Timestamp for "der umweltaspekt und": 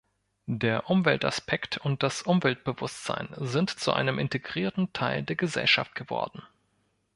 0.47-2.01